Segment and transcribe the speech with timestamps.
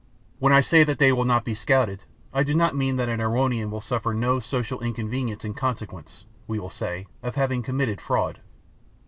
[0.39, 3.19] When I say that they will not be scouted, I do not mean that an
[3.21, 8.39] Erewhonian will suffer no social inconvenience in consequence, we will say, of having committed fraud.